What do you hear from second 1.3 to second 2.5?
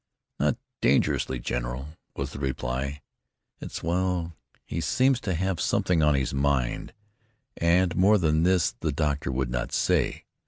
general," was the